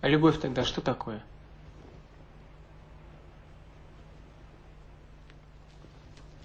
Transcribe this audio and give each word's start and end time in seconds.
А 0.00 0.08
любовь 0.08 0.38
тогда 0.40 0.64
что 0.64 0.80
такое? 0.80 1.22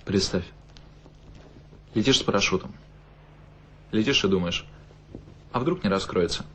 Представь. 0.03 0.45
Летишь 1.93 2.19
с 2.19 2.23
парашютом. 2.23 2.73
Летишь 3.91 4.23
и 4.23 4.27
думаешь, 4.27 4.65
а 5.51 5.59
вдруг 5.59 5.83
не 5.83 5.89
раскроется? 5.89 6.45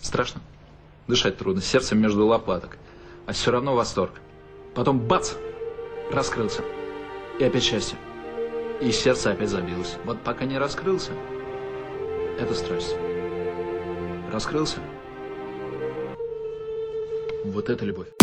Страшно. 0.00 0.40
Дышать 1.08 1.38
трудно, 1.38 1.62
сердце 1.62 1.94
между 1.94 2.26
лопаток. 2.26 2.76
А 3.26 3.32
все 3.32 3.50
равно 3.50 3.74
восторг. 3.74 4.20
Потом 4.74 5.00
бац! 5.00 5.32
Раскрылся. 6.12 6.62
И 7.38 7.44
опять 7.44 7.62
счастье. 7.62 7.96
И 8.80 8.92
сердце 8.92 9.32
опять 9.32 9.48
забилось. 9.48 9.96
Вот 10.04 10.20
пока 10.22 10.44
не 10.44 10.58
раскрылся, 10.58 11.12
это 12.38 12.54
страсть. 12.54 12.94
Раскрылся, 14.32 14.80
вот 17.44 17.70
это 17.70 17.84
любовь. 17.86 18.19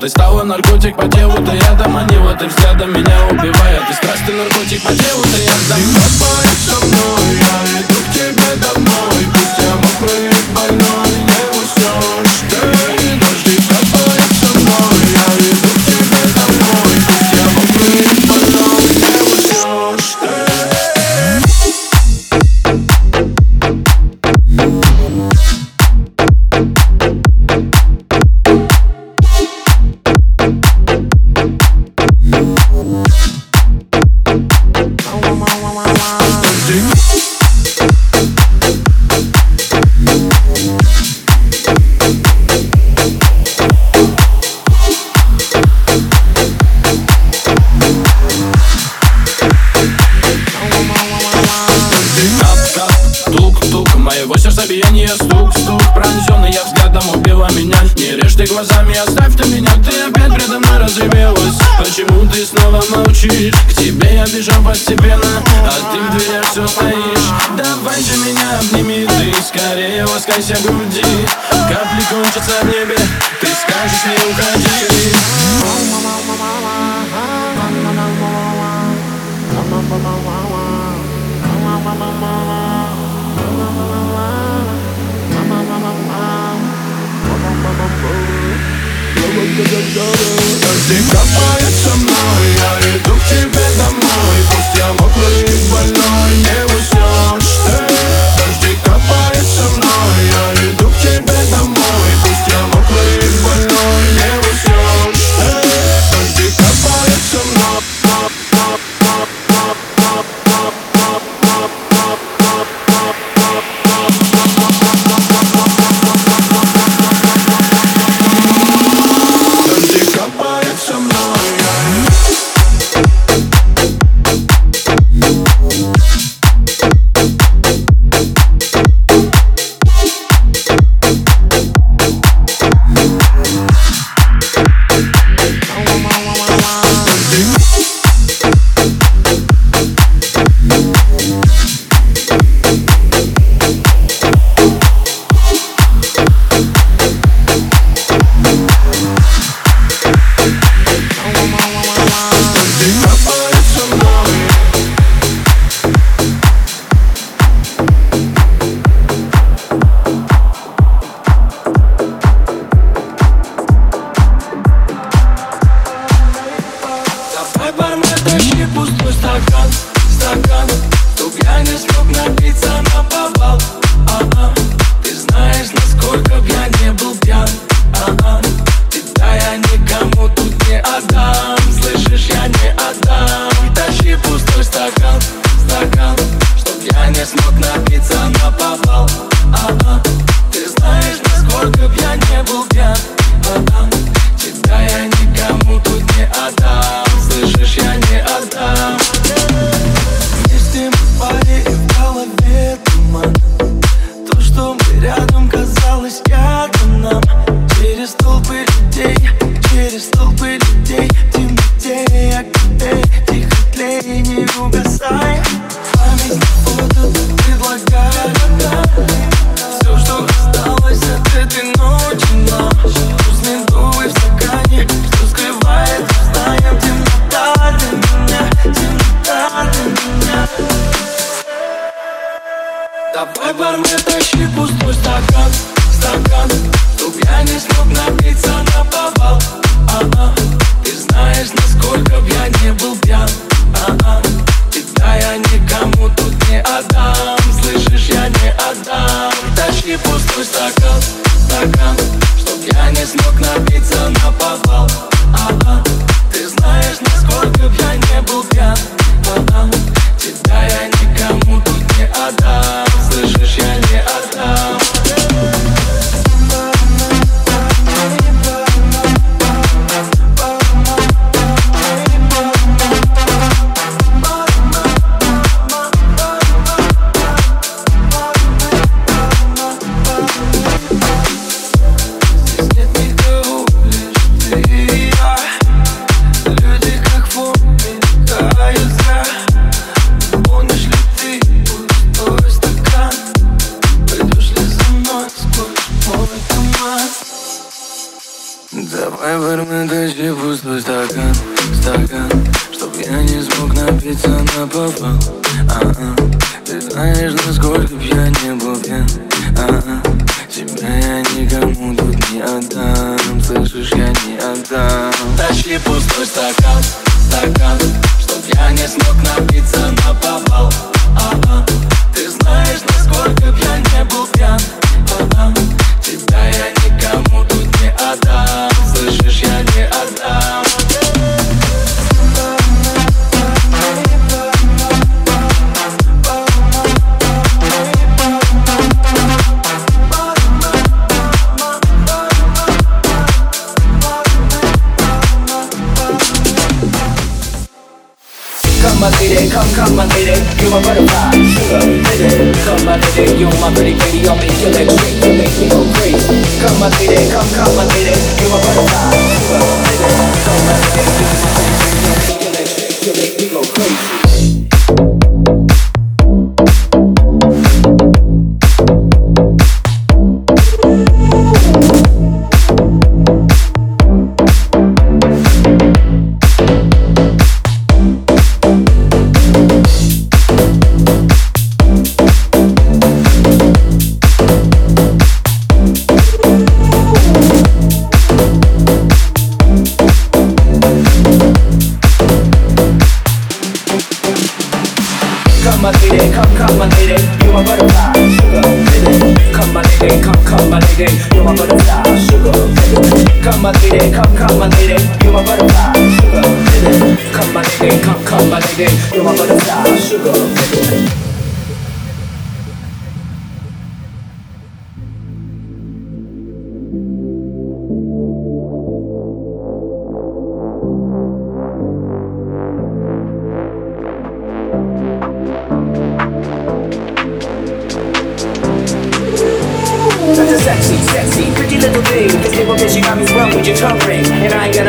Ты 0.00 0.08
стала 0.08 0.44
наркотик 0.44 0.96
по 0.96 1.06
телу, 1.08 1.34
ты 1.44 1.58
рядом, 1.58 1.94
они 1.94 2.16
вот 2.16 2.40
и 2.40 2.46
взглядом 2.46 2.90
меня 2.90 3.26
убивают 3.30 3.86
Ты 3.86 3.92
страстный 3.92 4.34
наркотик 4.34 4.82
по 4.82 4.94
телу, 4.94 5.22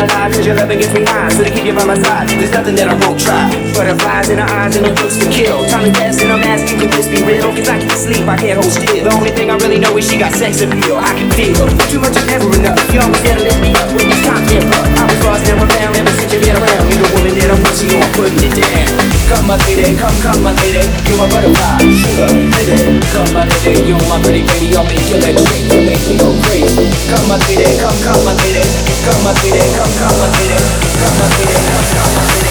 And 0.02 0.10
lie, 0.18 0.34
cause 0.34 0.42
your 0.42 0.58
loving 0.58 0.82
gets 0.82 0.98
me 0.98 1.06
high. 1.06 1.30
So 1.30 1.46
to 1.46 1.52
keep 1.54 1.62
you 1.62 1.78
by 1.78 1.86
my 1.86 1.94
side, 1.94 2.26
there's 2.34 2.50
nothing 2.50 2.74
that 2.82 2.90
I 2.90 2.98
won't 3.06 3.22
try. 3.22 3.54
Butterflies 3.78 4.34
in 4.34 4.42
her 4.42 4.50
eyes 4.50 4.74
and 4.74 4.90
her 4.90 4.98
looks 4.98 5.22
to 5.22 5.30
kill. 5.30 5.62
Time 5.70 5.86
to 5.86 5.94
test 5.94 6.26
and 6.26 6.34
I'm 6.34 6.42
asking, 6.42 6.82
could 6.82 6.90
this 6.90 7.06
be 7.06 7.22
real? 7.22 7.54
Cause 7.54 7.70
I 7.70 7.78
can't 7.78 7.94
sleep, 7.94 8.26
I 8.26 8.34
can't 8.34 8.58
hold 8.58 8.74
still. 8.74 8.98
The 8.98 9.14
only 9.14 9.30
thing 9.30 9.54
I 9.54 9.62
really 9.62 9.78
know 9.78 9.94
is 10.02 10.10
she 10.10 10.18
got 10.18 10.34
sex 10.34 10.58
appeal. 10.66 10.98
I 10.98 11.14
can 11.14 11.30
feel 11.38 11.70
too 11.86 12.02
much 12.02 12.18
is 12.18 12.26
never 12.26 12.50
enough. 12.50 12.82
You 12.90 12.98
always 12.98 13.22
gotta 13.22 13.46
lift 13.46 13.62
me 13.62 13.78
up 13.78 13.94
when 13.94 14.10
it's 14.10 14.26
time 14.26 14.42
to 14.42 14.58
up. 14.74 14.90
I 14.90 15.04
was 15.06 15.22
lost, 15.22 15.46
never 15.46 15.70
found, 15.70 15.94
ever 15.94 16.14
since 16.18 16.34
you 16.34 16.40
been 16.50 16.58
around. 16.58 16.84
You're 16.90 17.06
the 17.06 17.10
woman 17.14 17.34
that 17.38 17.50
I'm 17.54 17.62
so 17.70 17.86
I'm 17.94 18.12
putting 18.18 18.42
it 18.42 18.54
down 18.58 19.21
come 19.32 19.48
my 19.48 19.56
lady, 19.64 19.96
come, 19.96 20.18
come 20.20 20.44
my 20.44 20.52
lady, 20.60 20.84
You 21.08 21.16
my 21.16 21.28
butterfly, 21.32 21.80
sugar, 21.88 22.28
hit 22.28 23.04
Come 23.16 23.32
my 23.34 23.48
lady, 23.48 23.88
you 23.88 23.96
my 24.12 24.20
pretty 24.20 24.44
baby. 24.44 24.76
I'll 24.76 24.84
make 24.84 25.00
you 25.08 25.16
electric, 25.16 25.72
you 25.72 25.80
make 25.88 26.04
me 26.08 26.16
go 26.20 26.36
crazy. 26.44 26.92
Come 27.08 27.28
my 27.32 27.40
lady, 27.48 27.80
come, 27.80 27.96
come 28.04 28.24
my 28.28 28.36
lady, 28.44 28.64
Come 29.08 29.24
my 29.24 29.32
lady, 29.40 29.64
come, 29.80 29.94
come 29.96 30.18
my 30.20 30.28
lady, 30.36 30.60
Come 31.00 31.16
my 31.16 31.28
lady. 31.32 31.56
come, 31.56 31.88
come 31.96 32.16
and 32.20 32.30
eat 32.36 32.51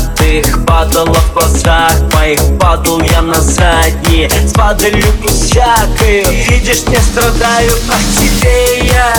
мятых 0.00 0.64
Падала 0.66 1.14
в 1.14 1.32
глазах 1.32 1.92
моих 2.14 2.40
Падал 2.58 3.00
я 3.00 3.22
на 3.22 3.40
задние. 3.40 4.30
С 4.30 4.52
падалью 4.52 5.04
всякой 5.26 6.24
Видишь, 6.48 6.86
не 6.86 6.96
страдаю 6.96 7.72
по 7.86 7.94
тебе 8.16 8.86
я 8.86 9.12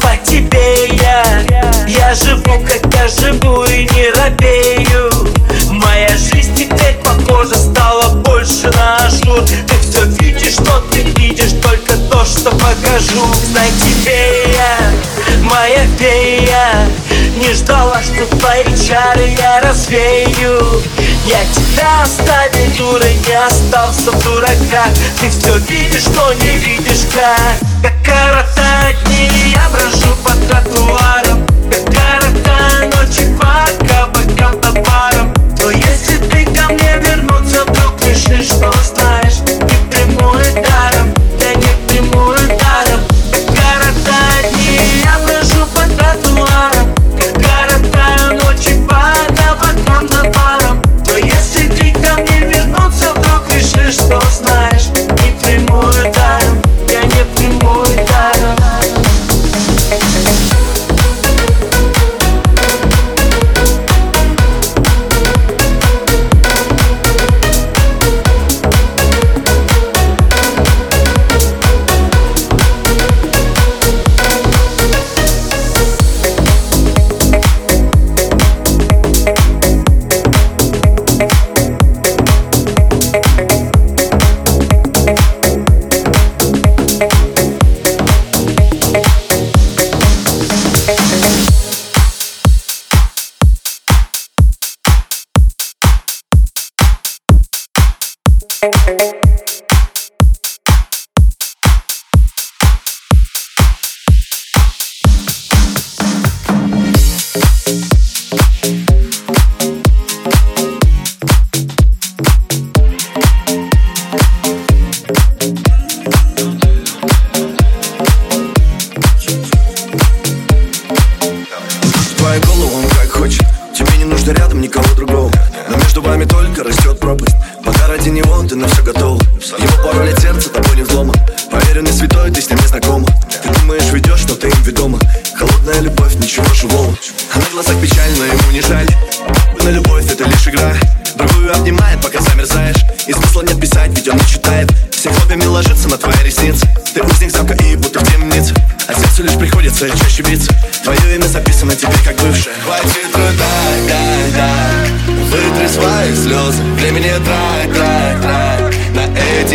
По 0.00 0.16
тебе 0.24 0.88
я. 0.96 1.44
Я 1.86 2.14
живу, 2.14 2.64
как 2.64 2.94
я 2.94 3.08
живу 3.08 3.64
и 3.64 3.88
не 3.94 4.10
робею. 4.10 5.10
Моя 5.70 6.08
жизнь 6.16 6.54
теперь 6.54 6.96
похожа 7.04 7.54
стала 7.54 8.14
больше 8.14 8.70
на 8.70 8.96
ажур. 9.06 9.44
Ты 9.44 9.74
все 9.80 10.04
видишь, 10.20 10.54
что 10.54 10.82
ты 10.90 11.02
видишь 11.02 11.52
Только 11.62 11.96
то, 12.10 12.24
что 12.24 12.50
покажу. 12.50 13.24
Знай 13.50 13.70
тебе 13.80 14.52
я, 14.52 15.42
моя 15.42 15.86
фея. 15.98 16.86
Не 17.36 17.52
ждала, 17.52 18.00
что 18.02 18.24
твои 18.36 18.64
чары 18.76 19.34
я 19.38 19.60
развею. 19.60 20.82
Я 21.26 21.44
тебя 21.54 22.02
оставил 22.02 22.70
дурой, 22.78 23.14
не 23.26 23.34
остался 23.34 24.10
в 24.10 24.22
дураках. 24.22 24.88
Ты 25.20 25.28
все 25.30 25.56
видишь, 25.68 26.06
но 26.14 26.32
не 26.32 26.58
видишь 26.58 27.06
как. 27.12 27.66
Как 27.82 28.02
коротать 28.02 28.96
дни 29.04 29.28
я 29.52 29.68
брожу 29.70 30.14
по 30.24 30.30
тротуарам 30.30 31.46
Как 31.70 31.84
коротать 31.84 32.94
ночи 32.96 33.36
по 33.38 33.66
кабакам 33.86 34.60
товарам 34.60 35.34
Но 35.60 35.70
если 35.70 36.16
ты 36.16 36.44
ко 36.46 36.72
мне 36.72 36.98
вернуться 36.98 37.64
вдруг 37.64 38.00
решишь, 38.02 38.48
что 38.48 38.75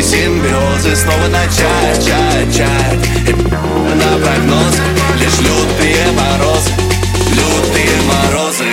эти 0.01 0.07
симбиозы 0.07 0.95
Снова 0.95 1.27
начать, 1.27 2.05
чать, 2.05 2.55
чать 2.55 3.35
на 3.95 4.25
прогнозы 4.25 4.83
Лишь 5.19 5.39
лютые 5.39 6.11
морозы 6.11 6.71
Лютые 7.31 8.01
морозы. 8.07 8.70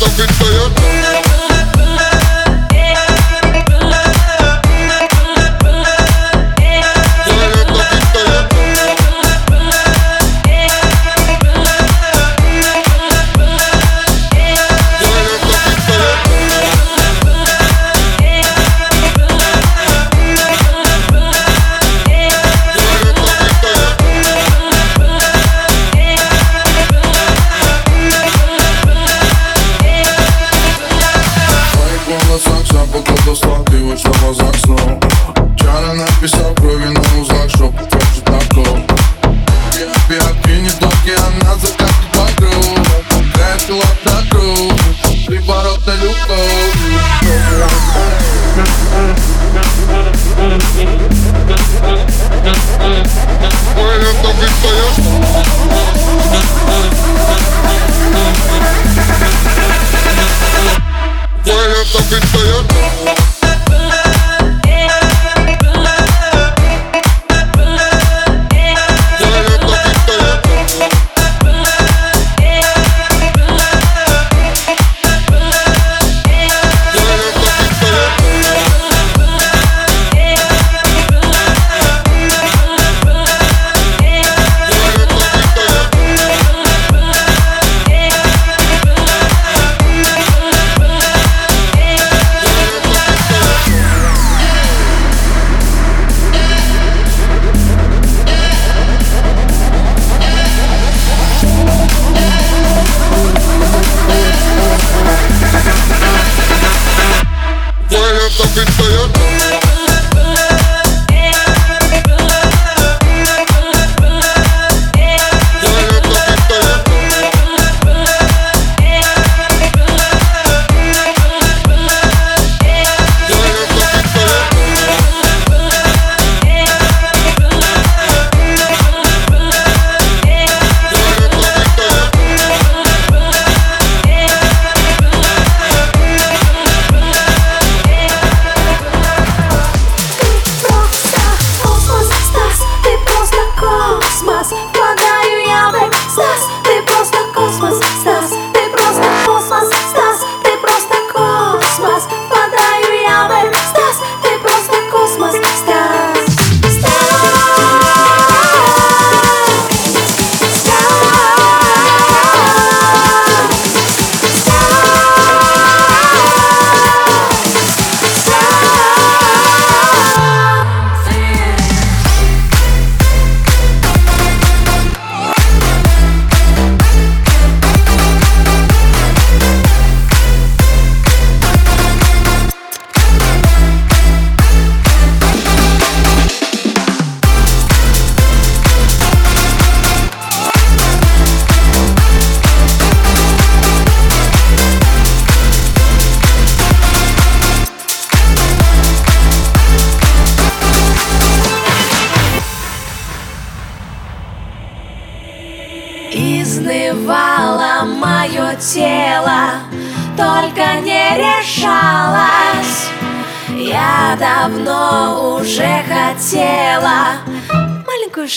don't 0.00 0.16
be 0.16 0.26
tired. 0.26 0.83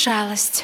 Маленькую 0.05 0.56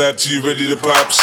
left 0.00 0.26
you 0.30 0.40
ready 0.40 0.66
to 0.66 0.76
pop. 0.76 1.19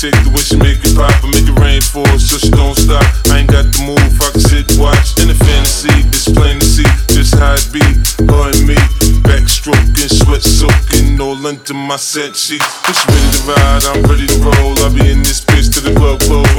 Take 0.00 0.16
the 0.24 0.32
wish 0.32 0.48
and 0.56 0.64
make 0.64 0.80
it 0.80 0.96
pop. 0.96 1.12
and 1.20 1.28
make 1.28 1.44
it 1.44 1.52
rain 1.60 1.84
for 1.84 2.00
it 2.16 2.24
so 2.24 2.40
she 2.40 2.48
don't 2.48 2.72
stop. 2.72 3.04
I 3.28 3.44
ain't 3.44 3.52
got 3.52 3.68
the 3.68 3.84
move, 3.84 4.00
I 4.00 4.32
can 4.32 4.40
sit, 4.40 4.64
watch. 4.80 5.12
In 5.20 5.28
a 5.28 5.36
fantasy, 5.36 5.92
this 6.08 6.24
plain 6.24 6.56
to 6.56 6.64
see. 6.64 6.88
Just 7.12 7.36
how 7.36 7.52
it 7.52 7.68
be, 7.68 7.84
her 8.24 8.48
and 8.48 8.64
me. 8.64 8.80
Backstroking, 9.28 10.08
sweat 10.08 10.40
soaking, 10.40 11.20
all 11.20 11.36
into 11.44 11.74
my 11.74 12.00
set 12.00 12.32
sheets. 12.32 12.64
Push 12.80 13.04
me 13.12 13.20
to 13.20 13.52
ride, 13.52 13.84
I'm 13.92 14.00
ready 14.08 14.24
to 14.24 14.40
roll. 14.40 14.72
I'll 14.80 14.88
be 14.88 15.04
in 15.04 15.20
this 15.20 15.44
bitch 15.44 15.68
till 15.68 15.84
the 15.84 15.92
club 15.92 16.16
close. 16.24 16.49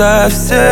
увы, 0.00 0.69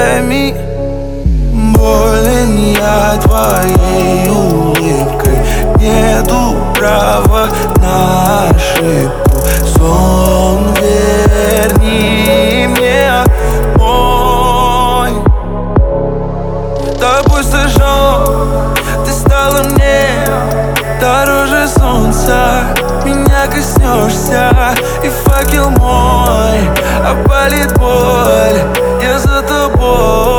опалит 26.99 27.77
боль 27.77 28.61
Я 29.01 29.19
за 29.19 29.41
тобой. 29.41 30.29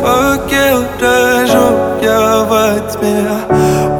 Факел 0.00 0.84
зажег 1.00 2.02
я 2.02 2.44
во 2.44 2.78
тьме. 2.90 3.28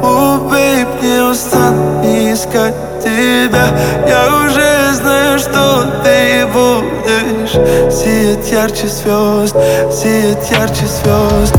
О, 0.03 0.37
бейб, 0.49 0.87
не 1.01 1.19
устану 1.31 2.03
искать 2.33 2.75
тебя. 3.03 3.67
Я 4.07 4.27
уже 4.45 4.93
знаю, 4.93 5.39
что 5.39 5.85
ты 6.03 6.45
будешь. 6.47 7.53
Сиять 7.93 8.51
ярче 8.51 8.87
звезд, 8.87 9.55
сиять 9.91 10.51
ярче 10.51 10.85
звезд. 10.85 11.55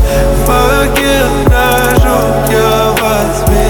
Зажег 1.49 2.51
я 2.51 2.93
во 2.99 3.17
тьме. 3.45 3.69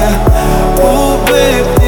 Устану 0.77 1.78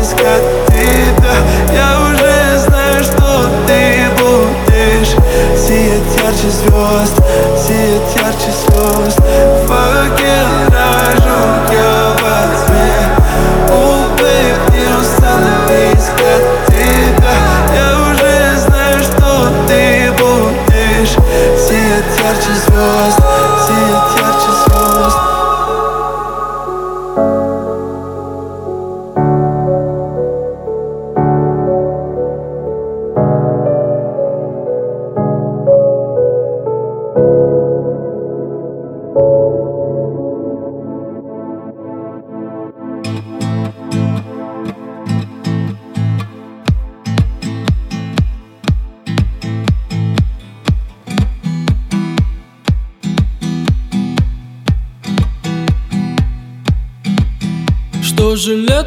искать 0.00 0.42
тебя 0.68 1.36
Я 1.72 2.00
уже 2.00 2.58
знаю, 2.58 3.02
что 3.04 3.48
ты 3.66 4.06
будешь. 4.18 5.14
Сиять 5.56 6.10
ярче 6.22 6.50
звезд, 6.50 7.16
сиять 7.56 8.16
ярче 8.16 8.52
звезд. 8.60 9.18
Факел 9.66 10.50
зажег 10.70 11.72
я 11.72 12.16
во 12.20 12.66
тьме 12.66 13.20
бейб, 14.18 14.58
не 14.74 14.86
устану 15.00 15.54
искать 15.92 16.46
тебя 16.66 17.36
Я 17.74 17.88
уже 18.10 18.58
знаю, 18.58 18.98
что 19.02 19.50
ты 19.68 20.10
будешь. 20.12 21.14
Сиять 21.58 22.12
ярче 22.22 22.54
звезд, 22.66 23.18
сиять 23.66 24.10
ярче 24.18 24.29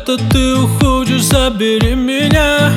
лето 0.04 0.18
ты 0.30 0.56
уходишь, 0.56 1.24
забери 1.24 1.96
меня. 1.96 2.72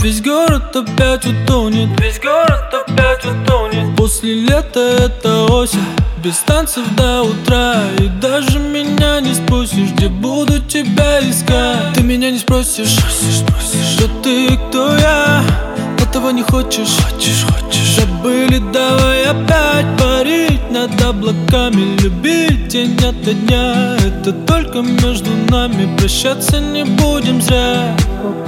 Весь 0.00 0.22
город 0.22 0.74
опять 0.74 1.26
утонет. 1.26 1.88
Весь 2.00 2.20
город 2.20 2.72
опять 2.72 3.24
утонет. 3.24 3.96
После 3.96 4.34
лета 4.34 4.80
это 4.80 5.46
осень. 5.52 5.80
Без 6.22 6.38
танцев 6.38 6.84
до 6.96 7.22
утра. 7.22 7.74
И 7.98 8.08
даже 8.20 8.58
меня 8.58 9.20
не 9.20 9.32
спросишь 9.32 9.90
Где 9.92 10.08
буду 10.08 10.60
тебя 10.60 11.20
искать. 11.28 11.94
Ты 11.94 12.02
меня 12.02 12.30
не 12.30 12.38
спросишь. 12.38 12.98
Что 13.94 14.08
ты, 14.22 14.56
кто 14.68 14.96
я? 14.96 15.42
Этого 15.98 16.30
не 16.30 16.42
хочешь. 16.42 16.96
Хочешь, 17.10 17.44
хочешь. 17.44 17.96
Забыли, 17.96 18.62
давай 18.72 19.19
опять 19.30 19.86
парить 19.98 20.70
над 20.70 21.00
облаками 21.02 21.96
Любить 22.02 22.68
день 22.68 22.96
ото 22.96 23.32
дня. 23.32 23.96
Это 23.96 24.32
только 24.32 24.80
между 24.80 25.30
нами 25.48 25.96
Прощаться 25.96 26.60
не 26.60 26.84
будем 26.84 27.40
зря. 27.40 27.96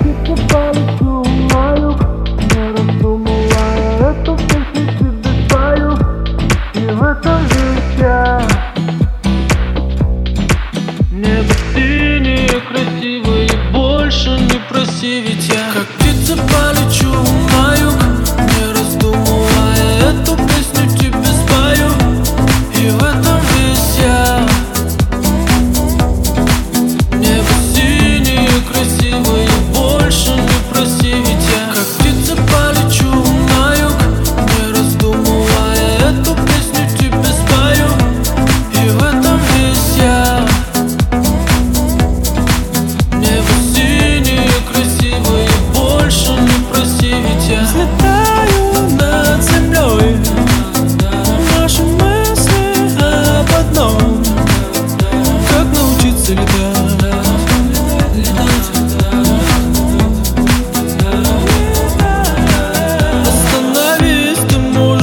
Небо 0.04 1.11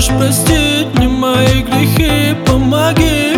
можешь 0.09 0.17
простить 0.17 0.87
мне 0.95 1.07
мои 1.07 1.61
грехи 1.63 2.35
Помоги, 2.45 3.35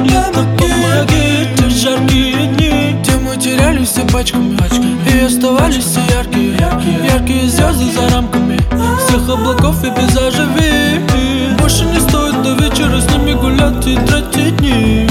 помоги, 0.58 1.48
те 1.58 1.70
жаркие 1.70 2.48
дни. 2.48 2.96
Где 3.02 3.18
мы 3.18 3.38
терялись 3.38 3.90
все 3.90 4.02
пачками 4.06 4.58
И 5.12 5.26
оставались 5.26 5.86
все 5.86 6.02
яркие, 6.10 6.56
яркие. 6.56 7.50
Звезды 7.50 7.92
за 7.92 8.14
рамками 8.14 8.60
Всех 9.08 9.30
облаков 9.30 9.84
и 9.84 9.92
пейзажей 9.92 11.00
Больше 11.60 11.86
не 11.86 12.00
стоит 12.00 12.42
до 12.42 12.54
вечера 12.54 13.00
с 13.00 13.12
ними 13.12 13.34
гулять 13.34 13.86
и 13.88 13.96
тратить 13.96 14.58
дни. 14.58 15.08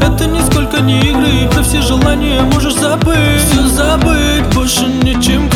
Это 0.00 0.26
нисколько 0.26 0.80
не 0.80 1.00
игры, 1.00 1.48
про 1.50 1.62
все 1.62 1.80
желания 1.80 2.42
можешь 2.42 2.74
забыть. 2.74 3.40
Все 3.50 3.66
забыть, 3.66 4.54
больше 4.54 4.86
нечем 4.86 5.48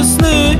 sny 0.00 0.56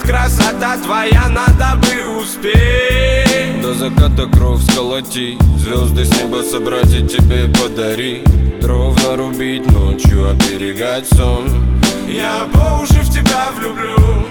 Горит 0.00 0.02
красота 0.02 0.76
твоя, 0.82 1.28
надо 1.28 1.76
бы 1.80 2.20
успеть. 2.20 3.60
До 3.62 3.74
заката 3.74 4.26
кровь 4.26 4.62
сколоти 4.62 5.38
Звезды 5.58 6.04
с 6.04 6.10
неба 6.18 6.42
собрать 6.42 6.92
и 6.92 7.06
тебе 7.06 7.48
подари 7.48 8.22
Дров 8.60 8.96
нарубить 9.06 9.66
ночью, 9.70 10.30
оберегать 10.30 11.06
сон. 11.08 11.48
Я 12.08 12.46
по 12.52 12.82
уши 12.82 13.00
в 13.00 13.10
тебя 13.10 13.48
влюблю 13.56 14.26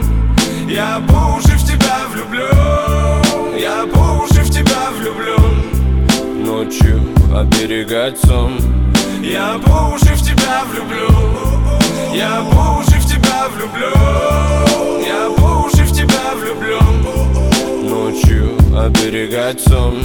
Я 0.68 1.02
по 1.08 1.38
уши 1.38 1.58
в 1.58 1.64
тебя 1.66 2.00
влюблю 2.12 2.48
Я 3.58 3.86
по 3.94 4.24
уши 4.24 4.42
в 4.44 4.50
тебя 4.50 4.90
влюблю. 4.98 5.40
Ночью 6.44 7.02
оберегать 7.34 8.20
сон. 8.20 8.60
Я 9.22 9.60
по 9.66 9.94
уши 9.94 10.14
в 10.16 10.22
тебя 10.22 10.64
влюблю 10.72 11.50
я 12.14 12.44
по 12.52 12.80
уши 12.80 13.00
в 13.00 13.06
тебя 13.06 13.48
влюблю, 13.48 13.94
Я 15.06 15.30
я 16.20 16.36
влюблен 16.36 17.90
Ночью 17.90 18.58
оберегать 18.76 19.62
сон. 19.62 19.98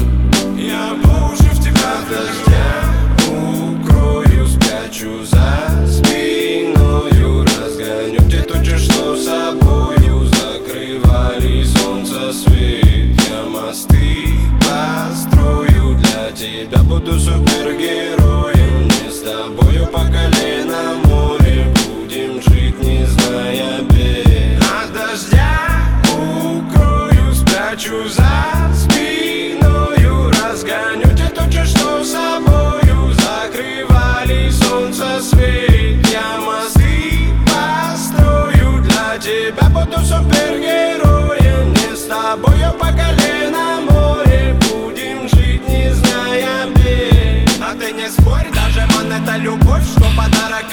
Я 0.56 0.96
по 1.02 1.32
уши 1.32 1.50
в 1.50 1.60
тебя 1.62 1.98
от 1.98 2.08
дождя 2.08 2.66
Укрою 3.28 4.46
спячу 4.46 5.24
за 5.24 5.86
спиною 5.86 7.44
Разгоню 7.44 8.30
те 8.30 8.42
тучи, 8.42 8.76
что 8.78 9.16
с 9.16 9.24
собою 9.24 10.26
Закрывали 10.26 11.64
солнце 11.64 12.32
свет. 12.32 13.20
Я 13.28 13.42
мосты 13.48 14.28
построю 14.60 15.96
для 15.96 16.30
тебя 16.32 16.82
Буду 16.82 17.18
супергероем 17.18 18.23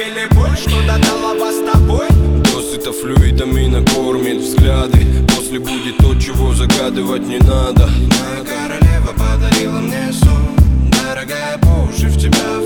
или 0.02 0.28
боль, 0.34 0.58
что 0.58 0.82
додала 0.82 1.34
вас 1.36 1.56
с 1.56 1.72
тобой? 1.72 2.08
Досыта 2.44 2.92
флюидами 2.92 3.68
накормит 3.68 4.38
взгляды. 4.38 5.06
После 5.36 5.60
будет 5.60 5.98
то, 5.98 6.16
чего 6.16 6.54
загадывать 6.54 7.28
не 7.28 7.38
надо. 7.38 7.88
Моя 7.88 8.44
королева 8.44 9.14
подарила 9.14 9.80
мне 9.80 10.12
сон. 10.12 10.56
Дорогая, 10.92 11.58
по 11.60 11.68
в 11.92 12.18
тебя 12.18 12.61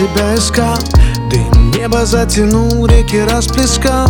себя 0.00 0.34
искал? 0.34 0.78
Дым 1.30 1.70
небо 1.72 2.06
затянул, 2.06 2.86
реки 2.86 3.20
расплескал. 3.20 4.08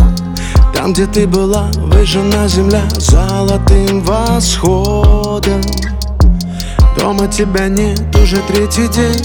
Там, 0.73 0.93
где 0.93 1.05
ты 1.05 1.27
была, 1.27 1.69
выжжена 1.77 2.47
земля 2.47 2.83
Золотым 2.97 4.01
восходом. 4.01 5.61
Дома 6.97 7.27
тебя 7.27 7.67
нет 7.67 8.15
уже 8.15 8.37
третий 8.47 8.87
день. 8.87 9.21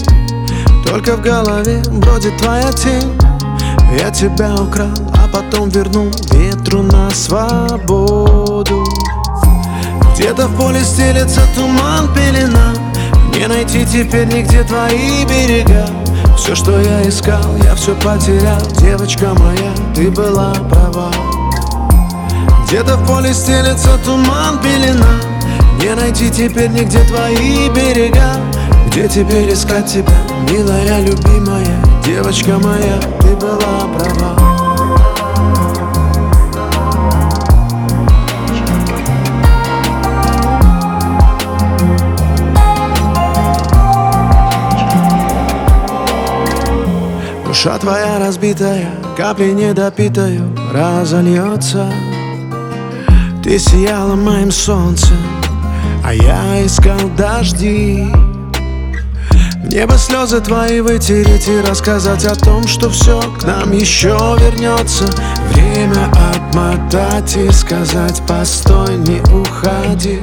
Только 0.85 1.15
в 1.15 1.21
голове 1.21 1.81
бродит 1.89 2.35
твоя 2.37 2.71
тень. 2.73 3.17
Я 3.97 4.11
тебя 4.11 4.53
украл, 4.55 4.91
а 5.13 5.27
потом 5.31 5.69
вернул 5.69 6.11
ветру 6.31 6.81
на 6.81 7.09
свободу. 7.11 8.83
Где-то 10.13 10.47
в 10.47 10.57
поле 10.57 10.81
стелется 10.83 11.41
туман, 11.55 12.13
пелена. 12.13 12.73
Не 13.33 13.47
найти 13.47 13.85
теперь 13.85 14.27
нигде 14.27 14.63
твои 14.63 15.23
берега 15.25 16.06
Все, 16.37 16.55
что 16.55 16.79
я 16.79 17.07
искал, 17.07 17.57
я 17.63 17.75
все 17.75 17.93
потерял. 17.95 18.61
Девочка 18.79 19.33
моя, 19.33 19.73
ты 19.93 20.09
была 20.09 20.53
права. 20.69 21.11
Где-то 22.67 22.97
в 22.97 23.07
поле 23.07 23.33
стелется 23.33 23.97
туман, 24.05 24.59
пелена. 24.59 25.19
Не 25.81 25.93
найти 25.95 26.29
теперь 26.29 26.69
нигде 26.69 26.99
твои 27.03 27.69
берега. 27.69 28.35
Где 28.87 29.07
теперь 29.07 29.51
искать 29.51 29.87
тебя, 29.87 30.17
милая, 30.49 31.01
любимая? 31.01 31.83
Девочка 32.05 32.57
моя, 32.57 32.99
ты 33.19 33.35
была 33.35 33.87
права 33.97 34.46
Душа 47.67 47.79
твоя 47.79 48.17
разбитая, 48.17 48.89
капли 49.17 49.51
недопитаю 49.51 50.55
разольется 50.71 51.91
Ты 53.43 53.59
сияла 53.59 54.15
моим 54.15 54.51
солнцем, 54.51 55.17
а 56.01 56.13
я 56.13 56.65
искал 56.65 57.09
дожди. 57.17 58.07
Небо 59.65 59.97
слезы 59.97 60.39
твои 60.39 60.79
вытереть 60.79 61.49
и 61.49 61.59
рассказать 61.59 62.23
о 62.23 62.35
том, 62.35 62.65
что 62.65 62.89
все 62.89 63.19
к 63.37 63.43
нам 63.43 63.73
еще 63.73 64.15
вернется 64.39 65.03
Время 65.51 66.09
отмотать 66.33 67.35
и 67.35 67.51
сказать 67.51 68.21
постой, 68.25 68.95
не 68.95 69.19
уходи 69.19 70.21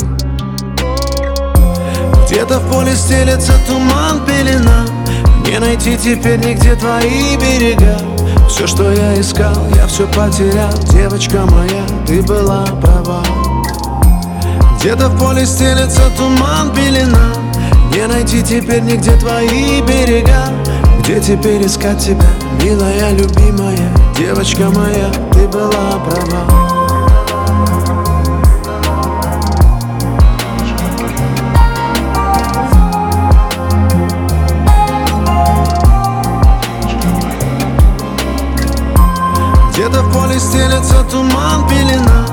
Где-то 2.24 2.58
в 2.58 2.72
поле 2.72 2.96
стелется 2.96 3.52
туман, 3.68 4.24
пелена 4.24 4.93
Не 5.46 5.58
найти 5.58 5.96
теперь 5.96 6.38
нигде 6.38 6.74
твои 6.74 7.36
берега. 7.36 7.98
Все, 8.48 8.66
что 8.66 8.90
я 8.90 9.20
искал, 9.20 9.56
я 9.76 9.86
все 9.86 10.06
потерял. 10.06 10.72
Девочка 10.90 11.44
моя, 11.50 11.84
ты 12.06 12.22
была 12.22 12.64
права. 12.82 13.22
Где-то 14.80 15.08
в 15.08 15.18
поле 15.18 15.46
стелется 15.46 16.02
туман, 16.16 16.70
пелена 16.74 17.32
Не 17.94 18.06
найти 18.06 18.42
теперь 18.42 18.82
нигде 18.82 19.16
твои 19.16 19.80
берега. 19.82 20.52
Где 21.00 21.20
теперь 21.20 21.66
искать 21.66 21.98
тебя, 21.98 22.28
милая, 22.62 23.10
любимая? 23.10 23.92
Девочка 24.16 24.70
моя, 24.70 25.10
ты 25.32 25.46
была 25.48 25.98
права 26.04 26.73
Где-то 39.84 40.02
в 40.02 40.12
поле 40.14 40.38
стелется 40.38 41.04
туман, 41.10 41.68
пелена. 41.68 42.26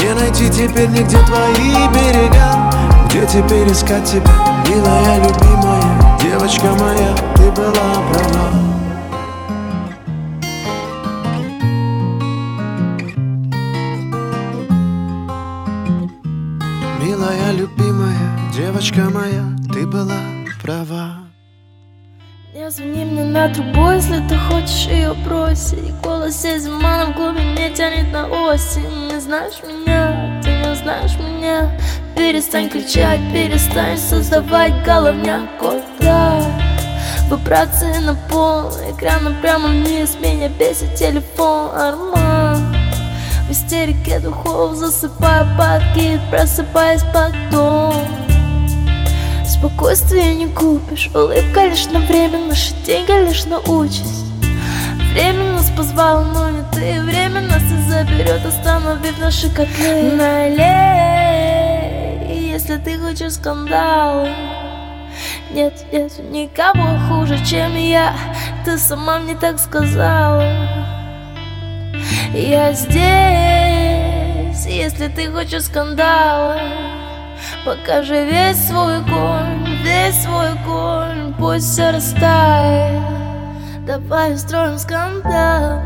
Не 0.00 0.14
найти 0.14 0.50
теперь 0.50 0.88
нигде 0.88 1.16
твои 1.26 1.86
берега. 1.94 2.72
Где 3.08 3.24
теперь 3.24 3.70
искать 3.70 4.04
тебя, 4.04 4.64
милая, 4.68 5.18
любимая? 5.18 6.18
Девочка 6.20 6.66
моя, 6.74 7.14
ты 7.36 7.52
была 7.52 7.70
права. 8.10 8.50
Милая, 17.00 17.52
любимая, 17.52 18.40
девочка 18.52 19.08
моя, 19.08 19.44
ты 19.72 19.86
была 19.86 20.18
права 20.60 21.17
Не 22.78 22.84
звони 22.84 23.04
мне 23.04 23.24
на 23.24 23.48
трубу, 23.48 23.90
если 23.90 24.20
ты 24.28 24.36
хочешь 24.36 24.86
ее 24.86 25.12
бросить. 25.12 25.92
Голос 26.00 26.44
из 26.44 26.68
в 26.68 27.12
глубине 27.16 27.70
тянет 27.70 28.12
на 28.12 28.28
осень. 28.28 29.08
Не 29.10 29.18
знаешь 29.18 29.60
меня, 29.66 30.40
ты 30.44 30.50
не 30.50 30.76
знаешь 30.76 31.16
меня. 31.18 31.76
Перестань 32.16 32.68
кричать, 32.68 33.20
перестань 33.32 33.98
создавать 33.98 34.84
головняк. 34.84 35.48
Куда? 35.58 36.40
Вибрации 37.28 37.98
на 37.98 38.14
пол, 38.14 38.70
экрана 38.92 39.34
прямо 39.40 39.70
вниз. 39.70 40.16
Меня 40.20 40.48
бесит 40.48 40.94
телефон, 40.94 41.70
арман. 41.74 42.76
В 43.48 43.50
истерике 43.50 44.20
духов 44.20 44.76
засыпаю 44.76 45.46
подкид 45.56 46.20
Просыпаясь 46.30 47.02
потом 47.12 48.27
Спокойствие 49.58 50.34
не 50.36 50.46
купишь, 50.46 51.10
улыбка 51.12 51.66
лишь 51.66 51.86
на 51.86 51.98
время, 51.98 52.38
наши 52.46 52.72
деньги 52.86 53.10
лишь 53.28 53.44
на 53.44 53.58
участь. 53.58 54.24
Время 55.12 55.54
нас 55.54 55.68
позвало, 55.76 56.22
но 56.32 56.50
не 56.50 56.62
ты, 56.70 57.00
время 57.02 57.40
нас 57.40 57.64
и 57.64 57.90
заберет, 57.90 58.46
остановив 58.46 59.18
наши 59.18 59.50
котлы. 59.50 60.12
Налей, 60.12 60.60
если 62.52 62.76
ты 62.76 63.00
хочешь 63.00 63.32
скандала. 63.32 64.28
Нет, 65.50 65.74
нет, 65.92 66.12
никого 66.30 66.96
хуже, 67.08 67.44
чем 67.44 67.74
я, 67.74 68.14
ты 68.64 68.78
сама 68.78 69.18
мне 69.18 69.34
так 69.34 69.58
сказала. 69.58 70.44
Я 72.32 72.72
здесь, 72.74 72.96
если 74.66 75.08
ты 75.08 75.32
хочешь 75.32 75.64
скандала. 75.64 76.60
Покажи 77.64 78.24
весь 78.24 78.68
свой 78.68 78.98
конь, 79.04 79.66
весь 79.82 80.22
свой 80.22 80.50
конь 80.66 81.34
Пусть 81.38 81.72
все 81.72 81.90
растает. 81.90 83.02
Давай 83.86 84.34
устроим 84.34 84.78
скандал 84.78 85.80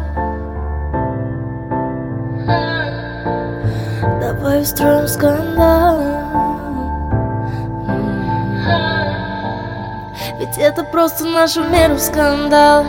Давай 4.21 4.63
устроим 4.63 5.07
скандал 5.07 6.23
Ведь 10.39 10.59
это 10.59 10.83
просто 10.83 11.25
нашу 11.25 11.63
меру 11.69 11.99
скандал. 11.99 12.85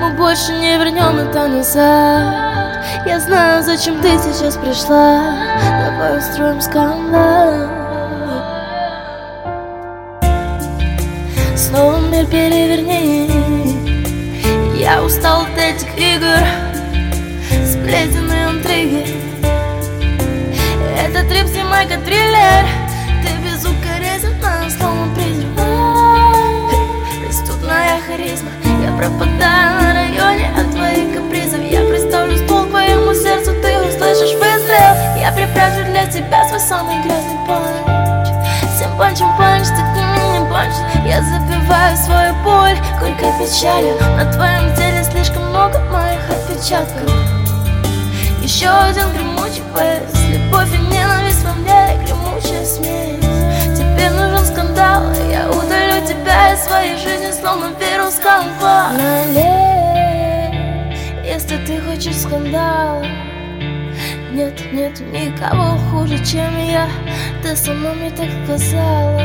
Мы 0.00 0.16
больше 0.16 0.52
не 0.54 0.76
вернем 0.76 1.18
это 1.18 1.46
назад. 1.46 2.84
Я 3.06 3.20
знаю, 3.20 3.62
зачем 3.62 4.00
ты 4.00 4.18
сейчас 4.18 4.56
пришла 4.56 5.77
Устроим 5.98 6.60
скандал 6.60 7.68
Снова 11.56 11.98
мир 11.98 12.24
переверни. 12.26 13.28
Я 14.78 15.02
устал 15.02 15.42
от 15.42 15.58
этих 15.58 15.88
игр 15.98 16.46
Сплетен 17.66 18.30
и 18.30 18.58
интриги 18.58 19.06
Это 20.96 21.28
трип, 21.28 21.48
снимай 21.48 21.88
как 21.88 22.04
триллер. 22.04 22.64
Ты 23.22 23.30
безукоризненно, 23.44 24.70
словно 24.70 25.12
призрак. 25.16 25.48
Преступная 27.26 27.98
харизма. 28.06 28.50
Я 28.84 28.92
пропадаю 28.96 29.82
на 29.82 29.94
районе 29.94 30.52
от 30.56 30.70
твоих 30.70 31.12
капризов. 31.16 31.60
Я 31.68 31.80
представлю 31.86 32.36
ствол 32.38 32.57
твоему 32.88 33.14
сердцу 33.14 33.52
Ты 33.62 33.78
услышишь 33.80 34.34
выстрел. 34.34 34.94
Я 35.18 35.32
припрячу 35.32 35.84
для 35.90 36.06
тебя 36.06 36.46
свой 36.48 36.60
самый 36.60 37.02
грязный 37.02 37.38
punch 37.46 38.28
Всем 38.74 38.96
punch 38.96 39.19
ам 39.19 39.28
punch, 39.36 39.66
ты 39.68 40.50
punch 40.50 40.74
Я 41.04 41.22
забиваю 41.22 41.96
свою 41.96 42.34
боль 42.44 42.78
горькой 43.00 43.32
печалью. 43.38 43.94
На 44.16 44.32
твоем 44.32 44.74
теле 44.74 45.04
слишком 45.04 45.48
много 45.50 45.78
моих 45.90 46.20
отпечатков. 46.30 47.12
Еще 48.42 48.68
один 48.68 49.12
гремучий 49.12 49.62
поезд. 49.74 50.16
Любовь 50.28 50.72
и 50.72 50.78
ненависть 50.78 51.44
во 51.44 51.52
мне 51.52 51.98
гремучая 52.06 52.64
смесь. 52.64 53.18
Тебе 53.76 54.10
нужен 54.10 54.46
скандал 54.46 55.02
Я 55.30 55.50
удалю 55.50 56.06
тебя 56.06 56.54
из 56.54 56.60
своей 56.60 56.96
жизни 56.96 57.30
Словно 57.38 57.66
вирус 57.78 58.14
Налей, 58.22 59.67
если 61.48 61.64
ты 61.64 61.80
хочешь 61.80 62.16
скандала. 62.16 63.04
Нет, 64.32 64.60
нет 64.72 65.00
никого 65.00 65.78
хуже, 65.90 66.22
чем 66.24 66.58
я. 66.58 66.88
Ты 67.42 67.56
сама 67.56 67.94
мне 67.94 68.10
так 68.10 68.28
сказала. 68.44 69.22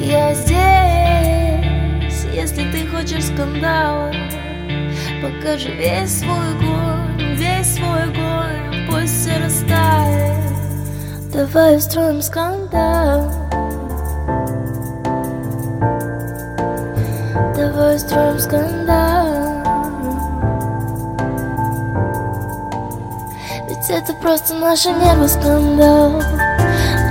Я 0.00 0.34
здесь 0.34 0.58
хочешь 2.90 3.24
скандала. 3.24 4.12
Покажи 5.22 5.70
весь 5.70 6.20
свой 6.20 6.50
огонь, 6.56 7.34
весь 7.34 7.74
свой 7.74 8.02
огонь 8.04 8.86
Пусть 8.88 9.22
все 9.22 9.38
растает. 9.38 10.36
Давай 11.32 11.76
устроим 11.76 12.20
скандал. 12.22 13.30
Давай 17.56 17.96
устроим 17.96 18.38
скандал 18.38 19.57
это 23.98 24.14
просто 24.14 24.54
наши 24.54 24.90
нервы 24.90 25.28
скандал. 25.28 26.22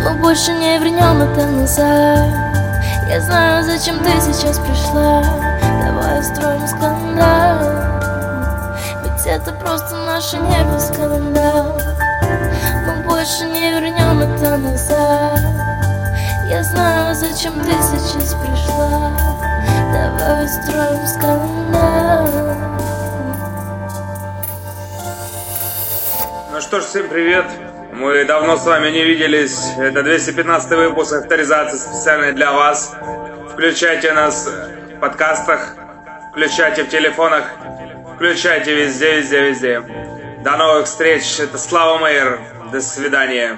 Мы 0.04 0.22
больше 0.22 0.54
не 0.54 0.78
вернем 0.80 1.22
это 1.22 1.46
назад. 1.46 2.30
Я 3.10 3.20
знаю, 3.20 3.64
зачем 3.64 4.00
ты 4.00 4.10
сейчас 4.22 4.58
пришла. 4.60 5.22
Давай 5.84 6.22
устроим 6.22 6.66
скандал. 6.66 7.60
Ведь 9.04 9.26
это 9.26 9.52
просто 9.52 9.98
наши 10.06 10.38
нервы 10.38 10.80
скандал. 10.80 11.78
Мы 12.86 13.04
больше 13.04 13.46
не 13.46 13.72
вернем 13.72 14.22
это 14.22 14.58
назад. 14.58 15.40
Я 16.50 16.64
знаю, 16.64 17.14
зачем 17.16 17.54
ты 17.60 17.72
сейчас 17.72 18.34
пришла. 18.36 19.12
Давай 19.92 20.46
устроим 20.46 21.06
скандал 21.06 22.58
что 26.68 26.82
ж, 26.82 26.84
всем 26.84 27.08
привет. 27.08 27.46
Мы 27.94 28.26
давно 28.26 28.58
с 28.58 28.66
вами 28.66 28.90
не 28.90 29.06
виделись. 29.06 29.58
Это 29.78 30.04
215 30.04 30.70
выпуск 30.72 31.14
авторизации 31.14 31.78
специально 31.78 32.34
для 32.34 32.52
вас. 32.52 32.94
Включайте 33.54 34.12
нас 34.12 34.46
в 34.46 35.00
подкастах, 35.00 35.76
включайте 36.32 36.84
в 36.84 36.90
телефонах, 36.90 37.46
включайте 38.16 38.76
везде, 38.76 39.20
везде, 39.20 39.50
везде. 39.50 39.82
До 40.44 40.58
новых 40.58 40.88
встреч. 40.88 41.40
Это 41.40 41.58
Слава 41.58 42.00
Мейер. 42.00 42.38
До 42.70 42.82
свидания. 42.82 43.58